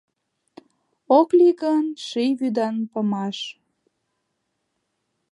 Ок 1.19 1.29
лий 1.37 1.53
гын 1.61 1.85
ший 2.05 2.31
вӱдан 2.39 2.75
памаш. 2.91 3.37